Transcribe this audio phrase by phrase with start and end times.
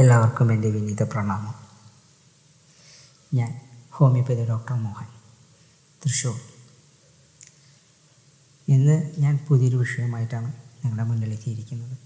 [0.00, 1.54] എല്ലാവർക്കും എന്റെ വിനീത പ്രണാമം.
[3.34, 3.60] ഞാൻ
[3.92, 5.06] ഹോമിയോപ്പതി ഡോക്ടർ മോഹൻ
[6.04, 6.40] തൃശ്ശൂർ
[8.68, 10.52] ഇന്ന് ഞാൻ പുതിയൊരു വിഷയമായിട്ടാണ്
[10.84, 11.96] നിങ്ങളുടെ മുന്നിലേക്ക് ഇരിക്കുന്നത്.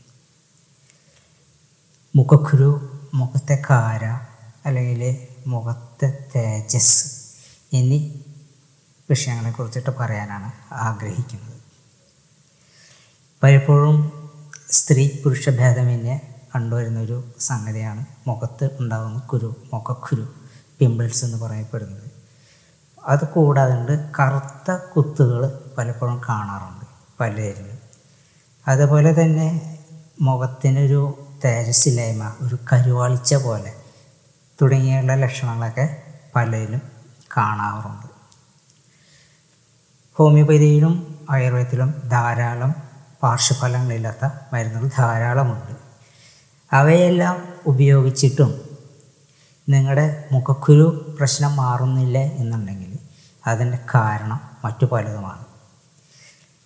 [2.17, 2.71] മുഖക്കുരു
[3.15, 4.05] മുഖത്തെ കാര
[4.67, 6.99] അല്ലെങ്കിൽ മുഖത്തെ തേജസ്
[7.73, 8.11] എന്നീ
[9.11, 11.61] വിഷയങ്ങളെക്കുറിച്ചിട്ട് പറയാനാണ് ആഗ്രഹിക്കുന്നത്.
[13.43, 13.97] പലപ്പോഴും
[14.71, 20.35] സ്ത്രീ പുരുഷ ഭേദമന്യേ കണ്ടുവരുന്നൊരു സംഗതിയാണ് മുഖത്ത് ഉണ്ടാകുന്ന കുരു മുഖക്കുരു
[20.79, 22.11] പിമ്പിൾസ് എന്ന് പറയപ്പെടുന്നത്.
[23.07, 26.87] അത് കൂടാതെ കറുത്ത കുത്തുകൾ പലപ്പോഴും കാണാറുണ്ട്
[27.21, 27.79] പലരിലും.
[28.69, 29.79] അതുപോലെ തന്നെ
[30.21, 33.73] മുഖത്തിനൊരു തേജസ്സില്ലായ്മ ഒരു കരുവാളിച്ച പോലെ
[34.63, 36.03] തുടങ്ങിയുള്ള ലക്ഷണങ്ങളൊക്കെ
[36.37, 36.83] പലരിലും
[37.37, 38.07] കാണാറുണ്ട്.
[40.15, 42.75] ഹോമിയോപതിയിലും ആയുർവേദത്തിലും ധാരാളം
[43.23, 45.82] പാർശ്വഫലങ്ങളില്ലാത്ത മരുന്നുകൾ ധാരാളമുണ്ട്.
[46.73, 48.53] അവയെല്ലാം ഉപയോഗിച്ചിട്ടും
[49.69, 52.99] നിങ്ങളുടെ മുഖക്കുരു പ്രശ്നം മാറുന്നില്ല എന്നുണ്ടെങ്കിൽ
[53.47, 55.45] അതിന്റെ കാരണം മറ്റു പലതുമാണ്.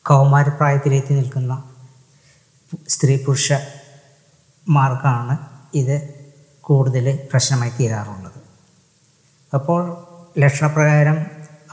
[0.05, 1.63] കൗമാരപ്രായത്തിലേക്ക് നിൽക്കുന്ന
[2.89, 3.67] സ്ത്രീ പുരുഷന്മാർക്കാണ്
[5.75, 5.97] ഇത്
[6.61, 8.41] കൂടുതൽ പ്രശ്നമായി തീരാറുള്ളത്.
[9.55, 9.83] അപ്പോൾ
[10.39, 11.27] ലക്ഷണപ്രകാരം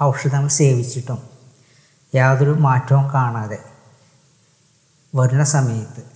[0.03, 1.21] ഔഷധങ്ങൾ സേവിച്ചിട്ടും
[2.15, 3.59] യാതൊരു മാറ്റവും കാണാതെ
[5.15, 6.12] വരുന്ന സമയത്ത്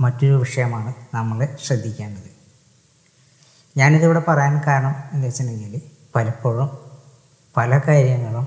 [0.00, 2.30] മറ്റൊരു വിഷയമാണ് നമ്മൾ ശ്രദ്ധിക്കേണ്ടത്.
[3.76, 5.80] ഞാനിതിവിടെ പറയാൻ കാരണം എന്താ വെച്ചിട്ടുണ്ടെങ്കിൽ
[6.14, 6.78] പലപ്പോഴും
[7.56, 8.46] പല കാര്യങ്ങളും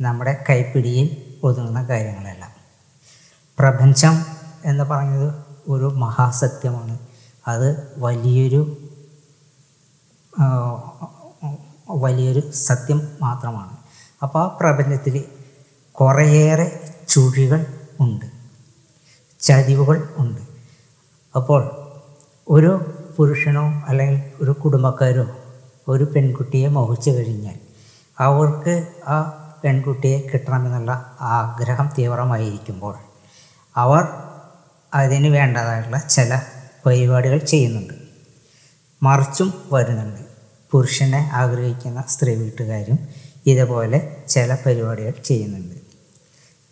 [0.00, 2.56] നമ്മുടെ കൈപ്പിടിയിൽ ഒതുങ്ങുന്ന കാര്യങ്ങളല്ല.
[3.58, 4.24] പ്രപഞ്ചം
[4.64, 5.34] എന്ന് പറയുന്നത്
[5.68, 6.98] ഒരു മഹാസത്യമാണ്.
[7.48, 8.88] അത് വലിയൊരു
[11.90, 13.76] വലിയൊരു സത്യം മാത്രമാണ്.
[14.22, 15.24] അപ്പോൾ ആ പ്രപഞ്ചത്തിൽ
[15.92, 17.66] കുറേയേറെ ചുഴികൾ
[18.00, 18.26] ഉണ്ട്
[19.40, 20.51] ചതിവുകൾ ഉണ്ട്.
[21.34, 21.62] അപ്പോൾ
[22.48, 22.72] ഒരു
[23.18, 25.26] പുരുഷനോ അല്ലെങ്കിൽ ഒരു കുടുംബക്കാരോ
[25.88, 27.58] ഒരു പെൺകുട്ടിയെ മോഹിച്ചു കഴിഞ്ഞാൽ
[28.18, 28.74] അവർക്ക്
[29.06, 29.16] ആ
[29.64, 32.94] പെൺകുട്ടിയെ കിട്ടണമെന്നുള്ള ആഗ്രഹം തീവ്രമായിരിക്കുമ്പോൾ
[33.76, 34.08] അവർ
[34.94, 36.40] അതിന് വേണ്ടതായിട്ടുള്ള ചില
[36.86, 37.94] പരിപാടികൾ ചെയ്യുന്നുണ്ട്.
[39.02, 40.20] മറിച്ചും വരുന്നുണ്ട്.
[40.72, 42.98] പുരുഷനെ ആഗ്രഹിക്കുന്ന സ്ത്രീ വീട്ടുകാരും
[43.46, 45.74] ഇതുപോലെ ചില പരിപാടികൾ ചെയ്യുന്നുണ്ട്.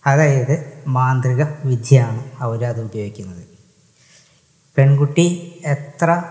[0.06, 3.49] അതായത് മാന്ത്രിക വിദ്യയാണ് അവരത് ഉപയോഗിക്കുന്നത്.
[4.80, 5.26] പെൺകുട്ടി
[5.64, 6.22] എത്ര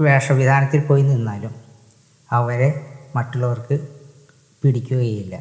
[0.00, 1.54] വേഷവിധാനത്തിൽ പോയി നിന്നാലും
[2.32, 3.88] അവരെ മറ്റുള്ളവർക്ക്
[4.62, 5.38] പിടിക്കുകയില്ല.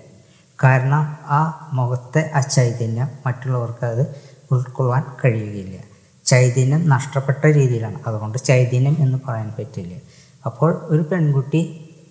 [0.64, 4.16] കാരണം ആ മുഖത്തെ ആ ചൈതന്യം മറ്റുള്ളവർക്ക് അത്
[4.52, 5.80] ഉൾക്കൊള്ളാൻ കഴിയുകയില്ല.
[6.26, 8.00] ചൈതന്യം നഷ്ടപ്പെട്ട രീതിയിലാണ്.
[8.08, 9.98] അതുകൊണ്ട് ചൈതന്യം എന്ന് പറയാൻ പറ്റില്ല.
[10.46, 11.62] അപ്പോൾ ഒരു പെൺകുട്ടി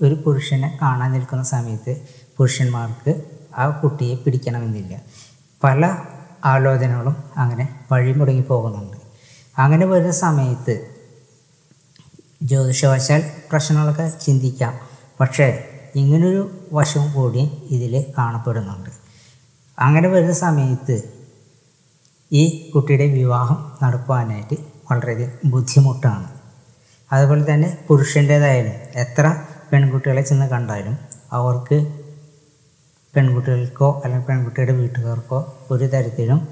[0.03, 2.03] ഒരു പുരുഷനെ കാണാൻ നിൽക്കുന്ന സമയത്ത്
[2.37, 3.23] പുരുഷന്മാർക്ക്
[3.59, 5.01] ആ കുട്ടിയെ പിടിക്കണമെന്നില്ല.
[5.65, 5.97] പല
[6.45, 9.00] ആലോചനകളും അങ്ങനെ വഴിമുടങ്ങി പോകുന്നുണ്ട്.
[9.59, 10.75] അങ്ങനെ വരുന്ന സമയത്ത്
[12.43, 14.75] ജ്യോതിഷവശാൽ പ്രശ്നങ്ങളൊക്കെ ചിന്തിക്കാം.
[15.21, 15.47] പക്ഷേ
[15.97, 18.91] ഇങ്ങനൊരു വശവും കൂടി ഇതിൽ കാണപ്പെടുന്നുണ്ട്.
[19.79, 20.97] അങ്ങനെ വരുന്ന സമയത്ത്
[22.33, 24.57] ഈ കുട്ടിയുടെ വിവാഹം നടക്കുവാനായിട്ട്
[24.91, 26.29] വളരെയധികം ബുദ്ധിമുട്ടാണ്.
[27.13, 29.25] അതുപോലെ തന്നെ പുരുഷന്റേതായാലും എത്ര
[29.73, 30.99] പെൺകുട്ടികളെ ചെന്ന് കണ്ടാലും
[31.33, 31.79] അവർക്ക്
[33.17, 35.39] പെൺകുട്ടികൾക്കോ അല്ലെങ്കിൽ പെൺകുട്ടിയുടെ വീട്ടുകാർക്കോ
[35.71, 36.49] ഒരു തരത്തിലും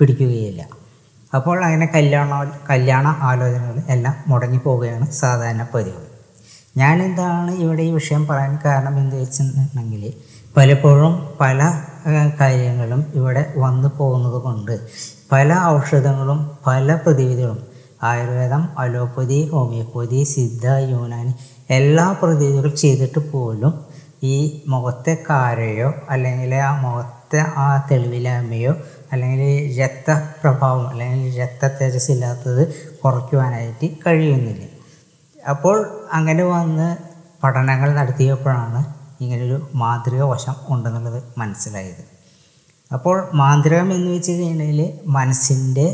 [0.00, 0.83] പിടിക്കുകയില്ല.
[1.34, 2.40] അപ്പോൾ അങ്ങനെ കല്യാണ
[2.70, 6.02] കല്യാണ ആലോചനകൾ എല്ലാം മുടങ്ങി പോവുകയാണ് സാധാരണ പതിവ്
[6.76, 10.04] ഞാനെന്താണ് ഇവിടെ ഈ വിഷയം പറയാൻ കാരണം എന്ന് വെച്ചിട്ടുണ്ടെങ്കിൽ
[10.56, 11.60] പലപ്പോഴും പല
[12.40, 14.74] കാര്യങ്ങളും ഇവിടെ വന്നു പോകുന്നത് കൊണ്ട്
[15.32, 17.60] പല ഔഷധങ്ങളും പല പ്രതിവിധികളും
[18.02, 21.32] ആയുർവേദം അലോപ്പതി ഹോമിയോപ്പതി സിദ്ധ യൂനാനി
[21.70, 23.74] എല്ലാ പ്രതിവിധികൾ ചെയ്തിട്ട് പോലും
[24.26, 24.36] ഈ
[24.68, 28.72] മുഖത്തെ കാരയോ അല്ലെങ്കിൽ ആ മുഖത്തെ ആ തെളിവിലായ്മയോ
[29.14, 32.62] അല്ലെങ്കിൽ രക്തപ്രഭാവം അല്ലെങ്കിൽ രക്ത തേജസ് ഇല്ലാത്തത്
[33.04, 34.64] കുറയ്ക്കുവാനായിട്ട് കഴിയുന്നില്ല.
[35.50, 35.76] അപ്പോൾ
[36.12, 36.88] അങ്ങനെ വന്ന്
[37.44, 38.80] പഠനങ്ങൾ നടത്തിയപ്പോഴാണ്
[39.20, 42.04] ഇങ്ങനൊരു മാന്ത്രിക വശം ഉണ്ടെന്നുള്ളത് മനസ്സിലായത്.
[42.92, 45.86] അപ്പോൾ മാന്ത്രികം എന്ന് വെച്ച് കഴിഞ്ഞാൽ മനസ്സിന്റെ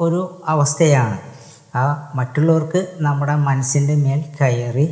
[0.00, 1.18] ഒരു അവസ്ഥയാണ്.
[1.74, 4.86] ആ മറ്റുള്ളവർക്ക് നമ്മുടെ മനസ്സിന്റെ മേൽ കയറി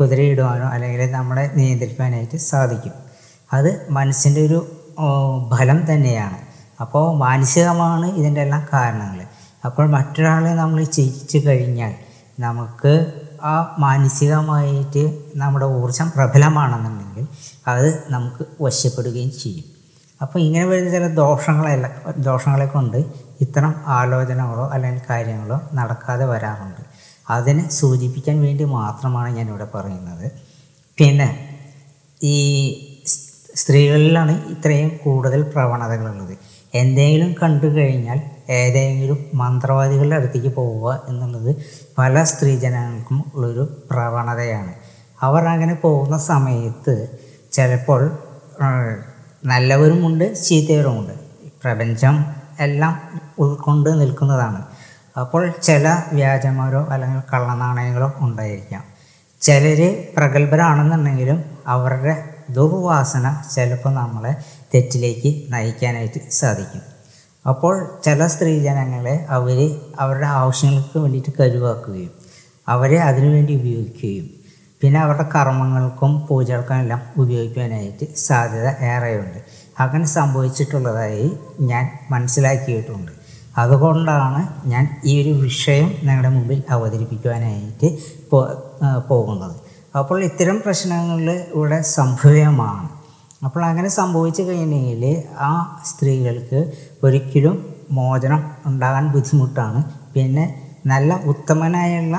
[0.00, 2.94] കുതിരയിടുവാനോ അല്ലെങ്കിൽ നമ്മളെ നിയന്ത്രിക്കാനായിട്ട് സാധിക്കും.
[3.52, 4.58] അത് മനസ്സിന്റെ ഒരു
[5.58, 6.36] ഫലം തന്നെയാണ്.
[6.80, 9.26] അപ്പോൾ മാനസികമാണ് ഇതിന്റെ എല്ലാം കാരണങ്ങൾ.
[9.64, 11.94] അപ്പോൾ മറ്റൊരാളെ നമ്മൾ ചെയ്യിച്ചു കഴിഞ്ഞാൽ
[12.40, 13.12] നമുക്ക്
[13.42, 17.26] ആ മാനസികമായിട്ട് നമ്മുടെ ഊർജം പ്രബലമാണെന്നുണ്ടെങ്കിൽ
[17.66, 19.64] അത് നമുക്ക് വശപ്പെടുകയും ചെയ്യും.
[20.22, 22.96] അപ്പോൾ ഇങ്ങനെ വരുന്ന ചില ദോഷങ്ങളെല്ലാം ദോഷങ്ങളെ കൊണ്ട്
[23.40, 26.82] ഇത്തരം ആലോചനകളോ അല്ലെങ്കിൽ കാര്യങ്ങളോ നടക്കാതെ വരാറുണ്ട്.
[27.30, 30.30] അതിനെ സൂചിപ്പിക്കാൻ വേണ്ടി മാത്രമാണ് ഞാനിവിടെ പറയുന്നത്.
[30.98, 31.48] പിന്നെ
[32.22, 32.36] ഈ
[33.54, 36.38] സ്ത്രീകളിലാണ് ഇത്രയും കൂടുതൽ പ്രവണതകളുള്ളത്.
[36.74, 38.20] എന്തെങ്കിലും കണ്ടു കഴിഞ്ഞാൽ
[38.50, 41.56] ഏതെങ്കിലും മന്ത്രവാദികളുടെ അടുത്തേക്ക് പോവുക എന്നുള്ളത്
[41.98, 44.72] പല സ്ത്രീജനങ്ങൾക്കും ഉള്ളൊരു പ്രവണതയാണ്.
[45.22, 47.18] അവർ അങ്ങനെ പോകുന്ന സമയത്ത്
[47.52, 48.18] ചിലപ്പോൾ
[49.44, 51.12] നല്ലവരുമുണ്ട് ചീത്തവരുമുണ്ട്.
[51.62, 52.24] പ്രപഞ്ചം
[52.60, 54.62] എല്ലാം ഉൾക്കൊണ്ട് നിൽക്കുന്നതാണ്.
[55.20, 58.84] അപ്പോൾ ചില വ്യാജന്മാരോ അല്ലെങ്കിൽ കള്ളനാണയങ്ങളോ ഉണ്ടായിരിക്കാം.
[59.40, 64.34] ചിലർ പ്രഗത്ഭരാണെന്നുണ്ടെങ്കിലും അവരുടെ ദുർവാസന ചിലപ്പോൾ നമ്മളെ
[64.74, 66.82] തെറ്റിലേക്ക് നയിക്കാനായിട്ട് സാധിക്കും.
[67.48, 72.12] അപ്പോൾ ചില സ്ത്രീജനങ്ങളെ അവർ അവരുടെ ആവശ്യങ്ങൾക്ക് വേണ്ടിയിട്ട് കരുവാക്കുകയും
[72.68, 74.30] അവരെ അതിനുവേണ്ടി ഉപയോഗിക്കുകയും
[74.80, 79.38] പിന്നെ അവരുടെ കർമ്മങ്ങൾക്കും പൂജകൾക്കും എല്ലാം ഉപയോഗിക്കാനായിട്ട് സാധ്യത ഏറെയുണ്ട്.
[79.80, 81.30] അങ്ങനെ സംഭവിച്ചിട്ടുള്ളതായി
[81.60, 83.12] ഞാൻ മനസ്സിലാക്കിയിട്ടുണ്ട്.
[83.58, 87.88] അതുകൊണ്ടാണ് ഞാൻ ഈ ഒരു വിഷയം നിങ്ങളുടെ മുമ്പിൽ അവതരിപ്പിക്കുവാനായിട്ട്
[89.08, 89.63] പോകുന്നത്.
[89.94, 91.20] അപ്പോൾ ഇത്തരം പ്രശ്നങ്ങൾ
[91.54, 92.88] ഇവിടെ സംഭവമാണ്.
[93.44, 95.02] അപ്പോൾ അങ്ങനെ സംഭവിച്ചു കഴിഞ്ഞെങ്കിൽ
[95.38, 96.60] ആ സ്ത്രീകൾക്ക്
[97.02, 97.56] ഒരിക്കലും
[97.90, 99.80] മോചനം ഉണ്ടാകാൻ ബുദ്ധിമുട്ടാണ്.
[100.14, 100.44] പിന്നെ
[100.86, 102.16] നല്ല ഉത്തമനായുള്ള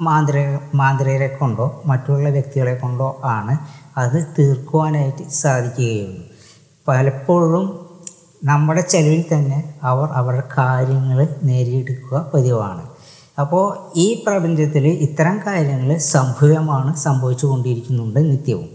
[0.00, 0.36] മാന്ത്ര
[0.74, 3.54] മാന്ത്രികരെ കൊണ്ടോ മറ്റുള്ള വ്യക്തികളെ കൊണ്ടോ ആണ്
[3.98, 6.22] അത് തീർക്കുവാനായിട്ട് സാധിക്കുകയുള്ളൂ.
[6.88, 7.66] പലപ്പോഴും
[8.44, 12.84] നമ്മുടെ ചെലവിൽ തന്നെ അവർ അവരുടെ കാര്യങ്ങൾ നേടിയെടുക്കുക പതിവാണ്.
[13.38, 18.68] അപ്പോൾ ഈ പ്രപഞ്ചത്തിൽ ഇത്തരം കാര്യങ്ങൾ സംഭവമാണ് സംഭവിച്ചു കൊണ്ടിരിക്കുന്നുണ്ട് നിത്യവും.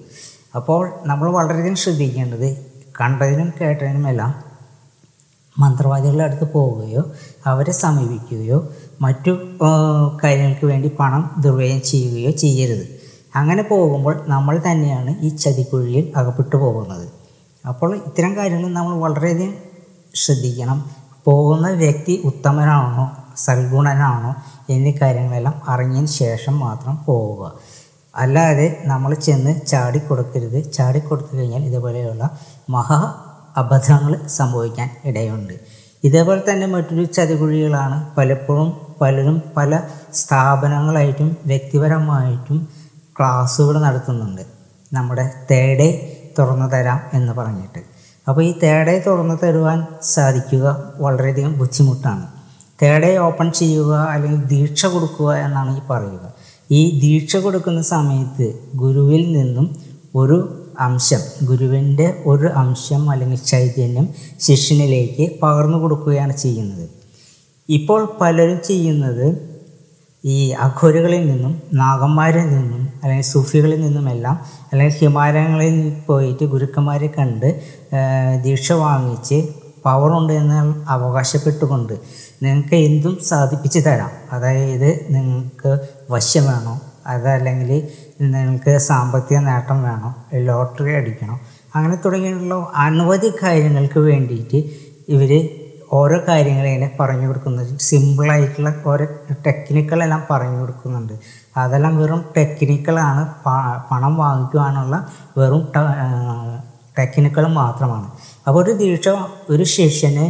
[0.56, 2.58] അപ്പോൾ നമ്മൾ വളരെയധികം ശ്രദ്ധിക്കേണ്ടത്
[3.02, 4.46] കണ്ടതിനും കേട്ടതിനുമെല്ലാം
[5.60, 7.12] മന്ത്രവാദികളുടെ അടുത്ത് പോവുകയോ
[7.46, 8.72] അവരെ സമീപിക്കുകയോ
[9.02, 9.32] മറ്റു
[10.24, 12.88] കാര്യങ്ങൾക്ക് വേണ്ടി പണം ദുർവ്യയം ചെയ്യുകയോ ചെയ്യരുത്.
[13.36, 17.08] അങ്ങനെ പോകുമ്പോൾ നമ്മൾ തന്നെയാണ് ഈ ചതിക്കുഴിയിൽ അകപ്പെട്ടു പോകുന്നത്.
[17.68, 19.54] അപ്പോൾ ഇത്തരം കാര്യങ്ങൾ നമ്മൾ വളരെയധികം
[20.16, 20.86] ശ്രദ്ധിക്കണം.
[21.26, 23.25] പോകുന്ന വ്യക്തി ഉത്തമനാണോ?
[23.38, 24.36] സൽഗുണനാണോ
[24.70, 27.54] എന്നീ കാര്യങ്ങളെല്ലാം അറിഞ്ഞതിന് ശേഷം മാത്രം പോവുക.
[28.16, 32.30] അല്ലാതെ നമ്മൾ ചെന്ന് ചാടിക്കൊടുക്കരുത് ചാടിക്കൊടുത്തു കഴിഞ്ഞാൽ ഇതുപോലെയുള്ള
[32.70, 33.14] മഹാ
[33.58, 35.54] അബദ്ധങ്ങൾ സംഭവിക്കാൻ ഇടയുണ്ട്.
[36.04, 39.80] ഇതേപോലെ തന്നെ മറ്റൊരു ചതികുഴികളാണ് പലപ്പോഴും പലരും പല
[40.14, 42.68] സ്ഥാപനങ്ങളായിട്ടും വ്യക്തിപരമായിട്ടും
[43.20, 44.42] ക്ലാസ്സുകൾ നടത്തുന്നുണ്ട്.
[44.94, 45.90] നമ്മുടെ തേടേ
[46.40, 47.80] തുറന്നു തരാം എന്ന് പറഞ്ഞിട്ട്.
[48.30, 52.35] അപ്പോൾ ഈ തേടേ തുറന്നു തരുവാൻ സാധിക്കുക വളരെയധികം ബുദ്ധിമുട്ടാണ്.
[52.80, 56.26] തേടേ ഓപ്പൺ ചെയ്യുക അല്ലെങ്കിൽ ദീക്ഷ കൊടുക്കുക എന്നാണ് ഈ പറയുക.
[56.72, 59.68] ഈ ദീക്ഷ കൊടുക്കുന്ന സമയത്ത് ഗുരുവിൽ നിന്നും
[60.16, 60.38] ഒരു
[60.80, 64.08] അംശം ഗുരുവിന്റെ ഒരു അംശം അല്ലെങ്കിൽ ചൈതന്യം
[64.40, 66.86] ശിഷ്യനിലേക്ക് പകർന്നു കൊടുക്കുകയാണ് ചെയ്യുന്നത്.
[67.70, 69.28] ഇപ്പോൾ പലരും ചെയ്യുന്നത്
[70.24, 74.36] ഈ അഘോരികളിൽ നിന്നും നാഗന്മാരിൽ നിന്നും അല്ലെങ്കിൽ സൂഫികളിൽ നിന്നുമെല്ലാം
[74.72, 75.76] അല്ലെങ്കിൽ ഹിമാലയങ്ങളിൽ
[76.08, 77.50] പോയിട്ട് ഗുരുക്കന്മാരെ കണ്ട്
[78.46, 79.38] ദീക്ഷ വാങ്ങിച്ച്
[79.86, 81.94] പവറുണ്ട് എന്ന് അവകാശപ്പെട്ടുകൊണ്ട്
[82.46, 84.12] നിങ്ങൾക്ക് എന്തും സാധിപ്പിച്ച് തരാം.
[84.32, 85.72] അതായത് നിങ്ങൾക്ക്
[86.12, 86.76] വശ്യം വേണോ?
[87.08, 87.72] അതല്ലെങ്കിൽ
[88.22, 90.10] നിങ്ങൾക്ക് സാമ്പത്തിക നേട്ടം വേണോ?
[90.48, 91.36] ലോട്ടറി അടിക്കണോ?
[91.76, 94.60] അങ്ങനെ തുടങ്ങിയുള്ള അനവധി കാര്യങ്ങൾക്ക് വേണ്ടിയിട്ട്
[95.10, 95.32] ഇവർ
[95.94, 97.72] ഓരോ കാര്യങ്ങൾ പറഞ്ഞു കൊടുക്കുന്നത്.
[97.80, 99.06] സിമ്പിളായിട്ടുള്ള ഓരോ
[99.48, 101.14] ടെക്നിക്കുകളെല്ലാം പറഞ്ഞു കൊടുക്കുന്നുണ്ട്.
[101.58, 103.22] അതെല്ലാം വെറും ടെക്നിക്കുകളാണ്
[103.92, 104.96] പണം വാങ്ങിക്കുവാനുള്ള
[105.38, 105.64] വെറും
[107.00, 108.08] ടെക്നിക്കുകൾ മാത്രമാണ്.
[108.48, 109.10] അപ്പോൾ ഒരു ദീക്ഷ
[109.50, 110.26] ഒരു ശിഷ്യന്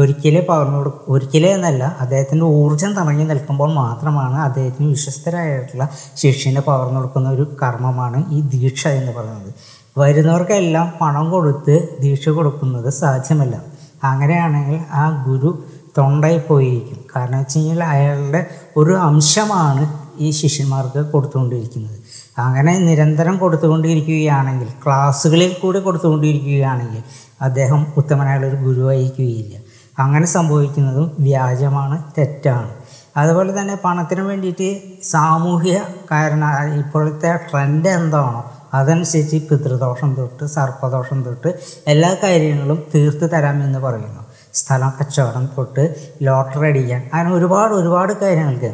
[0.00, 7.28] ഒരിക്കലേ പകർന്നു കൊടുക്കും ഒരിക്കലേ എന്നല്ല അദ്ദേഹത്തിന്റെ ഊർജം തണങ്ങി നിൽക്കുമ്പോൾ മാത്രമാണ് അദ്ദേഹത്തിന് വിശ്വസ്തരായിട്ടുള്ള ശിഷ്യനെ പകർന്നു കൊടുക്കുന്ന
[7.28, 9.52] ഒരു കർമ്മമാണ് ഈ ദീക്ഷ എന്ന് പറയുന്നത്.
[9.98, 13.56] വരുന്നവർക്കെല്ലാം പണം കൊടുത്ത് ദീക്ഷ കൊടുക്കുന്നത് സാധ്യമല്ല.
[14.04, 15.50] അങ്ങനെയാണെങ്കിൽ ആ ഗുരു
[15.98, 16.98] തൊണ്ടയിൽ പോയിരിക്കും.
[17.16, 19.84] കാരണം വെച്ച് കഴിഞ്ഞാൽ അയാളുടെ ഒരു അംശമാണ്
[20.18, 21.98] ഈ ശിഷ്യന്മാർക്ക് കൊടുത്തുകൊണ്ടിരിക്കുന്നത്.
[22.38, 27.02] അങ്ങനെ നിരന്തരം കൊടുത്തുകൊണ്ടിരിക്കുകയാണെങ്കിൽ ക്ലാസ്സുകളിൽ കൂടി കൊടുത്തുകൊണ്ടിരിക്കുകയാണെങ്കിൽ
[27.42, 29.54] അദ്ദേഹം ഉത്തമനായുള്ള ഒരു ഗുരുവായിരിക്കുകയില്ല
[29.98, 32.70] അങ്ങനെ സംഭവിക്കുന്നതും വ്യാജമാണ് തെറ്റാണ്.
[33.16, 36.44] അതുപോലെ തന്നെ പണത്തിന് വേണ്ടിയിട്ട് സാമൂഹ്യ കാരണ
[36.78, 44.22] ഇപ്പോഴത്തെ ട്രെൻഡ് എന്താണോ അതനുസരിച്ച് പിതൃദോഷം തൊട്ട് സർപ്പദോഷം തൊട്ട് എല്ലാ കാര്യങ്ങളും തീർത്ത് തരാമെന്ന് പറയുന്നു.
[44.54, 47.10] സ്ഥലം കച്ചവടം തൊട്ട് ലോട്ടറി അടിക്കാൻ.
[47.12, 48.70] അങ്ങനെ ഒരുപാട് ഒരുപാട് കാര്യങ്ങൾക്ക്.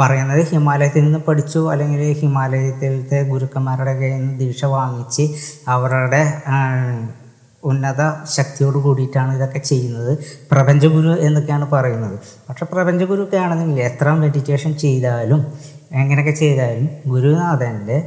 [0.00, 5.34] പറയുന്നത് ഹിമാലയത്തിൽ നിന്ന് പഠിച്ചു അല്ലെങ്കിൽ ഹിമാലയത്തിലത്തെ ഗുരുക്കന്മാരുടെ കയ്യിൽ നിന്ന് ദീക്ഷ വാങ്ങിച്ച്
[5.68, 6.32] അവരുടെ
[7.68, 8.02] ഉന്നത
[8.36, 10.12] ശക്തിയോട് കൂടിയിട്ടാണ് ഇതൊക്കെ ചെയ്യുന്നത്.
[10.52, 12.16] പ്രപഞ്ചഗുരു എന്നൊക്കെയാണ് പറയുന്നത്.
[12.48, 15.40] പക്ഷെ പ്രപഞ്ചഗുരു ഒക്കെ ആണെന്നെങ്കിൽ എത്ര മെഡിറ്റേഷൻ ചെയ്താലും
[15.92, 17.98] എങ്ങനെയൊക്കെ ചെയ്താലും ഗുരുനാഥന്റെ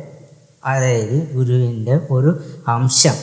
[0.66, 2.32] അതായത് ഗുരുവിന്റെ ഒരു
[2.68, 3.18] അംശം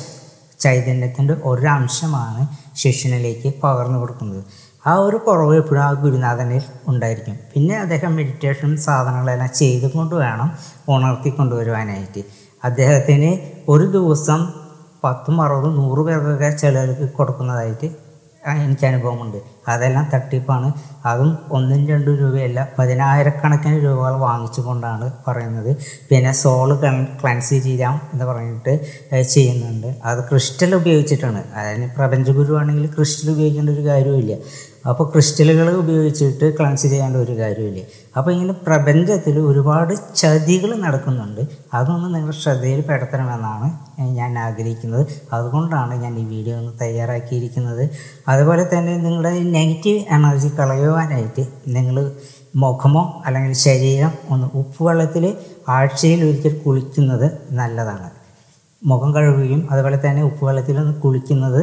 [0.60, 2.42] ചൈതന്യത്തിന്റെ ഒരു അംശമാണ്
[2.76, 4.44] ശിഷ്യനിലേക്ക് പകർന്നു കൊടുക്കുന്നത്.
[4.86, 7.36] ആ ഒരു കുറവ് എപ്പോഴും ആ ഗുരുനാഥനിൽ ഉണ്ടായിരിക്കും.
[7.54, 10.50] പിന്നെ അദ്ദേഹം മെഡിറ്റേഷൻ സാധനങ്ങളെല്ലാം ചെയ്തുകൊണ്ട് വേണം
[10.88, 12.22] ഉണർത്തി കൊണ്ടുവരുവാനായിട്ട്
[12.64, 13.30] അദ്ദേഹത്തിന്
[13.68, 14.65] ഒരു ദിവസം
[15.04, 17.88] പത്തും അറുപതും നൂറ് പേർക്കൊക്കെ ചിലർക്ക് കൊടുക്കുന്നതായിട്ട്
[18.48, 19.36] എനിക്ക് അനുഭവമുണ്ട്.
[19.68, 20.72] അതെല്ലാം തട്ടിപ്പാണ്.
[21.06, 22.68] അതും ഒന്നും രണ്ടും രൂപയല്ല.
[22.78, 25.76] പതിനായിരക്കണക്കിന് രൂപകൾ വാങ്ങിച്ചു കൊണ്ടാണ് പറയുന്നത്.
[26.10, 26.70] പിന്നെ സോൾ
[27.22, 28.74] ക്ലൻസ് ചെയ്യാം എന്ന് പറഞ്ഞിട്ട്
[29.22, 29.96] ചെയ്യുന്നുണ്ട്.
[30.04, 31.42] അത് ക്രിസ്റ്റൽ ഉപയോഗിച്ചിട്ടാണ്.
[31.54, 34.36] അതായത് പ്രപഞ്ചഗുരു ആണെങ്കിൽ ക്രിസ്റ്റൽ ഉപയോഗിക്കേണ്ട ഒരു കാര്യമില്ല
[34.90, 37.82] അപ്പോൾ ക്രിസ്റ്റലുകൾ ഉപയോഗിച്ചിട്ട് ക്ലൻസ് ചെയ്യേണ്ട ഒരു കാര്യമില്ല
[38.16, 41.42] അപ്പോൾ ഇങ്ങനെ പ്രപഞ്ചത്തിൽ ഒരുപാട് ചതികൾ നടക്കുന്നുണ്ട്.
[41.78, 43.68] അതൊന്നും നിങ്ങൾ ശ്രദ്ധയിൽ പെടുത്തണമെന്നാണ്
[44.18, 45.04] ഞാൻ ആഗ്രഹിക്കുന്നത്.
[45.36, 47.84] അതുകൊണ്ടാണ് ഞാൻ ഈ വീഡിയോ ഒന്ന് തയ്യാറാക്കിയിരിക്കുന്നത്.
[48.32, 51.44] അതുപോലെ തന്നെ നിങ്ങളുടെ നെഗറ്റീവ് എനർജി കളയുവാനായിട്ട്
[51.76, 51.98] നിങ്ങൾ
[52.64, 55.24] മുഖമോ അല്ലെങ്കിൽ ശരീരം ഒന്ന് ഉപ്പുവെള്ളത്തിൽ
[55.76, 57.26] ആഴ്ചയിൽ ഒരിക്കൽ കുളിക്കുന്നത്
[57.60, 58.08] നല്ലതാണ്.
[58.82, 61.60] മുഖം കഴുകുകയും അതുപോലെ തന്നെ ഉപ്പുവെള്ളത്തിൽ ഒന്ന് കുളിക്കുന്നത്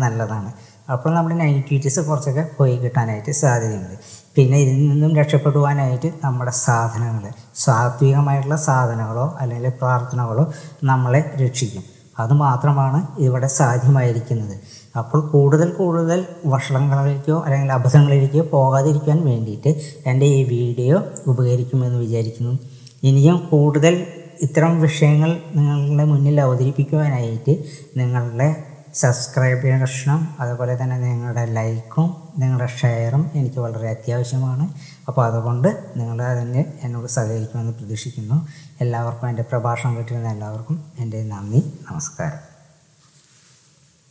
[0.00, 0.50] നല്ലതാണ്.
[0.88, 3.96] അപ്പോൾ നമ്മുടെ നെഗറ്റിവിറ്റീസ് കുറച്ചൊക്കെ പോയി കിട്ടാനായിട്ട് സാധ്യതയുണ്ട്.
[4.36, 7.24] പിന്നെ ഇതിൽ നിന്നും രക്ഷപ്പെടുവാനായിട്ട് നമ്മുടെ സാധനങ്ങൾ
[7.54, 10.44] സാത്വികമായിട്ടുള്ള സാധനങ്ങളോ അല്ലെങ്കിൽ പ്രാർത്ഥനകളോ
[10.90, 11.84] നമ്മളെ രക്ഷിക്കും.
[12.18, 14.56] അതുമാത്രമാണ് ഇവിടെ സാധ്യമായിരിക്കുന്നത്.
[14.98, 19.70] അപ്പോൾ കൂടുതൽ കൂടുതൽ വഷളങ്ങളിലേക്കോ അല്ലെങ്കിൽ അബദ്ധങ്ങളിലേക്കോ പോകാതിരിക്കാൻ വേണ്ടിയിട്ട്
[20.10, 22.58] എന്റെ ഈ വീഡിയോ ഉപകരിക്കുമെന്ന് വിചാരിക്കുന്നു.
[23.02, 24.06] ഇനിയും കൂടുതൽ
[24.42, 27.52] ഇത്തരം വിഷയങ്ങൾ നിങ്ങളുടെ മുന്നിൽ അവതരിപ്പിക്കുവാനായിട്ട്
[27.96, 34.68] നിങ്ങളുടെ സബ്സ്ക്രൈബേഷനും അതുപോലെ തന്നെ നിങ്ങളുടെ ലൈക്കും നിങ്ങളുടെ ഷെയറും എനിക്ക് വളരെ അത്യാവശ്യമാണ്.
[35.08, 38.48] അപ്പോൾ അതുകൊണ്ട് നിങ്ങൾ അതിന് എന്നോട് സഹകരിക്കുമെന്ന് പ്രതീക്ഷിക്കുന്നു.
[38.80, 42.53] എല്ലാവർക്കും എന്റെ പ്രഭാഷണം കിട്ടിയിരുന്ന എല്ലാവർക്കും എന്റെ നന്ദി നമസ്കാരം.